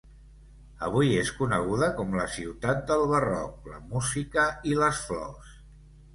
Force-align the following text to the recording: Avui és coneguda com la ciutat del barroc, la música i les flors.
Avui 0.85 1.11
és 1.23 1.29
coneguda 1.41 1.89
com 1.99 2.15
la 2.21 2.25
ciutat 2.37 2.81
del 2.93 3.05
barroc, 3.13 3.61
la 3.75 3.79
música 3.93 4.49
i 4.73 4.77
les 4.83 5.05
flors. 5.13 5.55